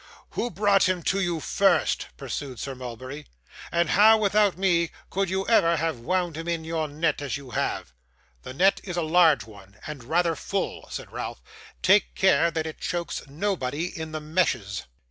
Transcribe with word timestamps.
'Who 0.31 0.49
brought 0.49 0.89
him 0.89 1.03
to 1.03 1.21
you 1.21 1.39
first?' 1.39 2.07
pursued 2.17 2.59
Sir 2.59 2.73
Mulberry; 2.73 3.27
'and 3.71 3.91
how, 3.91 4.17
without 4.17 4.57
me, 4.57 4.89
could 5.11 5.29
you 5.29 5.47
ever 5.47 5.77
have 5.77 5.99
wound 5.99 6.35
him 6.37 6.47
in 6.47 6.63
your 6.63 6.87
net 6.87 7.21
as 7.21 7.37
you 7.37 7.51
have?' 7.51 7.93
'The 8.41 8.53
net 8.55 8.81
is 8.83 8.97
a 8.97 9.03
large 9.03 9.45
one, 9.45 9.77
and 9.85 10.03
rather 10.03 10.35
full,' 10.35 10.87
said 10.89 11.11
Ralph. 11.11 11.43
'Take 11.83 12.15
care 12.15 12.49
that 12.49 12.65
it 12.65 12.79
chokes 12.81 13.21
nobody 13.27 13.95
in 13.95 14.11
the 14.11 14.19
meshes. 14.19 14.87